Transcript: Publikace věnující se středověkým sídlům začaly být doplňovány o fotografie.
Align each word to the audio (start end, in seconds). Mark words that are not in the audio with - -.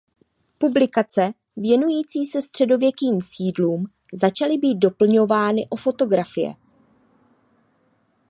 Publikace 0.57 1.31
věnující 1.55 2.25
se 2.25 2.41
středověkým 2.41 3.21
sídlům 3.21 3.85
začaly 4.13 4.57
být 4.57 4.75
doplňovány 4.79 5.67
o 5.69 5.75
fotografie. 5.75 6.53